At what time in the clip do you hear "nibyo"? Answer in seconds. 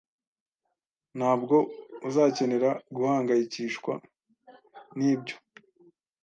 4.97-5.35